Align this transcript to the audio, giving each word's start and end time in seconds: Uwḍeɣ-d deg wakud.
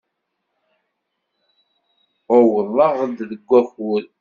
Uwḍeɣ-d 2.37 3.17
deg 3.29 3.41
wakud. 3.49 4.05